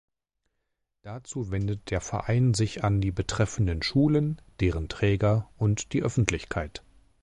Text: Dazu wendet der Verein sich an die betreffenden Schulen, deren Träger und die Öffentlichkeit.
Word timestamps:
Dazu 1.03 1.51
wendet 1.51 1.91
der 1.91 2.01
Verein 2.01 2.55
sich 2.55 2.83
an 2.83 3.01
die 3.01 3.11
betreffenden 3.11 3.83
Schulen, 3.83 4.41
deren 4.59 4.89
Träger 4.89 5.47
und 5.59 5.93
die 5.93 6.01
Öffentlichkeit. 6.01 6.81